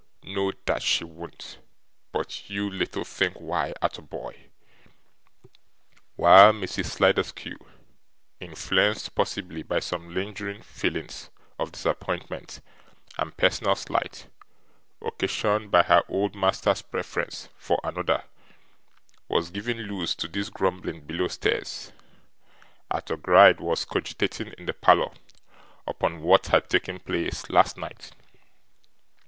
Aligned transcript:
No, 0.23 0.51
that 0.65 0.81
she 0.81 1.03
won't, 1.03 1.59
but 2.11 2.49
you 2.49 2.67
little 2.71 3.03
think 3.05 3.35
why, 3.35 3.71
Arthur 3.83 4.01
boy!' 4.01 4.45
While 6.15 6.53
Mrs. 6.53 6.85
Sliderskew, 6.97 7.55
influenced 8.39 9.13
possibly 9.13 9.61
by 9.61 9.79
some 9.79 10.11
lingering 10.11 10.63
feelings 10.63 11.29
of 11.59 11.71
disappointment 11.73 12.61
and 13.19 13.37
personal 13.37 13.75
slight, 13.75 14.25
occasioned 15.03 15.69
by 15.69 15.83
her 15.83 16.01
old 16.09 16.33
master's 16.35 16.81
preference 16.81 17.49
for 17.55 17.79
another, 17.83 18.23
was 19.27 19.51
giving 19.51 19.77
loose 19.77 20.15
to 20.15 20.27
these 20.27 20.49
grumblings 20.49 21.03
below 21.03 21.27
stairs, 21.27 21.91
Arthur 22.89 23.17
Gride 23.17 23.59
was 23.59 23.85
cogitating 23.85 24.53
in 24.57 24.65
the 24.65 24.73
parlour 24.73 25.11
upon 25.85 26.23
what 26.23 26.47
had 26.47 26.71
taken 26.71 26.97
place 26.99 27.47
last 27.51 27.77
night. 27.77 28.13